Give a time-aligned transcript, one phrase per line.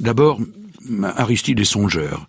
[0.00, 0.40] D'abord,
[1.16, 2.26] Aristide est songeur.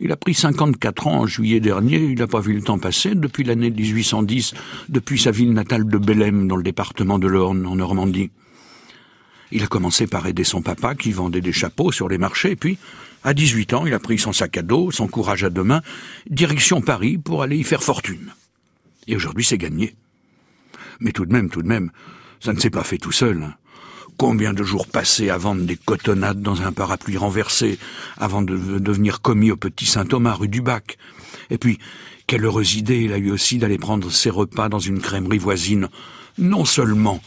[0.00, 3.14] Il a pris 54 ans en juillet dernier, il n'a pas vu le temps passer
[3.14, 4.54] depuis l'année 1810,
[4.88, 8.30] depuis sa ville natale de Bellem dans le département de l'Orne en Normandie.
[9.50, 12.78] Il a commencé par aider son papa qui vendait des chapeaux sur les marchés, puis
[13.24, 15.82] à 18 ans, il a pris son sac à dos, son courage à deux mains,
[16.28, 18.32] direction Paris pour aller y faire fortune.
[19.06, 19.94] Et aujourd'hui, c'est gagné.
[21.00, 21.90] Mais tout de même, tout de même,
[22.40, 23.54] ça ne s'est pas fait tout seul.
[24.16, 27.78] Combien de jours passés à vendre des cotonnades dans un parapluie renversé,
[28.18, 30.98] avant de devenir commis au Petit Saint-Thomas rue du Bac?
[31.50, 31.78] Et puis,
[32.26, 35.88] quelle heureuse idée il a eu aussi d'aller prendre ses repas dans une crèmerie voisine,
[36.38, 37.20] non seulement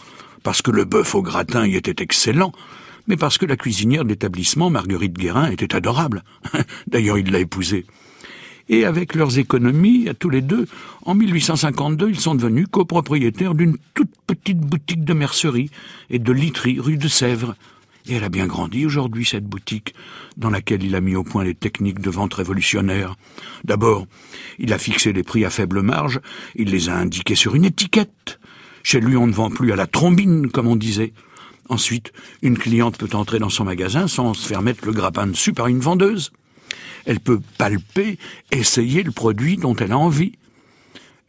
[0.43, 2.51] parce que le bœuf au gratin y était excellent,
[3.07, 6.23] mais parce que la cuisinière de l'établissement, Marguerite Guérin, était adorable.
[6.87, 7.85] D'ailleurs, il l'a épousée.
[8.69, 10.67] Et avec leurs économies, à tous les deux,
[11.05, 15.69] en 1852, ils sont devenus copropriétaires d'une toute petite boutique de mercerie
[16.09, 17.55] et de literie rue de Sèvres.
[18.07, 19.93] Et elle a bien grandi aujourd'hui, cette boutique,
[20.35, 23.15] dans laquelle il a mis au point les techniques de vente révolutionnaires.
[23.63, 24.07] D'abord,
[24.59, 26.19] il a fixé les prix à faible marge,
[26.55, 28.39] il les a indiqués sur une étiquette.
[28.83, 31.13] Chez lui, on ne vend plus à la trombine, comme on disait.
[31.69, 35.53] Ensuite, une cliente peut entrer dans son magasin sans se faire mettre le grappin dessus
[35.53, 36.31] par une vendeuse.
[37.05, 38.17] Elle peut palper,
[38.51, 40.33] essayer le produit dont elle a envie.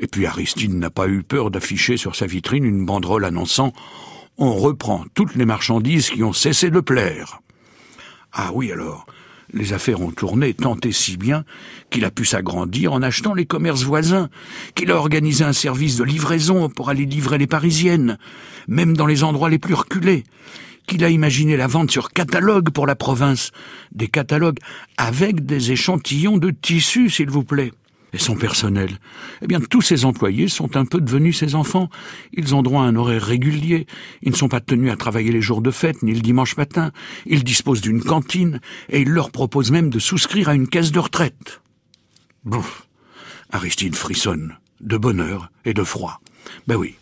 [0.01, 3.73] Et puis Aristide n'a pas eu peur d'afficher sur sa vitrine une banderole annonçant
[4.39, 7.41] On reprend toutes les marchandises qui ont cessé de plaire.
[8.33, 9.07] Ah oui alors,
[9.53, 11.45] les affaires ont tourné tant et si bien
[11.91, 14.29] qu'il a pu s'agrandir en achetant les commerces voisins,
[14.75, 18.19] qu'il a organisé un service de livraison pour aller livrer les Parisiennes,
[18.67, 20.25] même dans les endroits les plus reculés,
[20.87, 23.51] qu'il a imaginé la vente sur catalogue pour la province,
[23.93, 24.59] des catalogues
[24.97, 27.73] avec des échantillons de tissus, s'il vous plaît
[28.15, 28.91] et son personnel.
[29.43, 31.91] Eh bien, tous ces employés sont un peu devenus ses enfants.
[32.33, 33.87] Ils ont droit à un horaire régulier.
[34.23, 36.93] Ils ne sont pas tenus à travailler les jours de fête ni le dimanche matin.
[37.27, 41.01] Ils disposent d'une cantine et ils leur proposent même de souscrire à une caisse de
[41.01, 41.61] retraite.
[42.45, 42.87] Bouf.
[43.51, 46.21] Aristide frissonne, de bonheur et de froid.
[46.69, 46.95] Ben oui,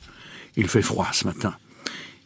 [0.57, 1.55] il fait froid ce matin.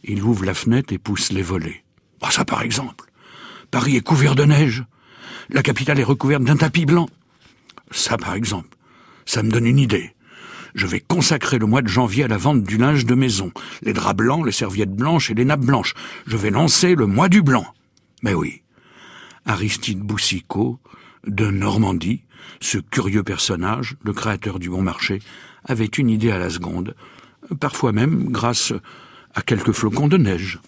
[0.03, 1.83] Il ouvre la fenêtre et pousse les volets.
[2.21, 3.05] Ah, ça par exemple.
[3.71, 4.85] Paris est couvert de neige.
[5.49, 7.07] La capitale est recouverte d'un tapis blanc.
[7.91, 8.77] Ça par exemple.
[9.25, 10.13] Ça me donne une idée.
[10.75, 13.93] Je vais consacrer le mois de janvier à la vente du linge de maison, les
[13.93, 15.95] draps blancs, les serviettes blanches et les nappes blanches.
[16.27, 17.65] Je vais lancer le mois du blanc.
[18.21, 18.61] Mais oui.
[19.45, 20.79] Aristide Boussicot,
[21.25, 22.23] de Normandie,
[22.59, 25.19] ce curieux personnage, le créateur du bon marché,
[25.65, 26.95] avait une idée à la seconde,
[27.59, 28.73] parfois même grâce
[29.37, 30.59] à quelques flocons de neige.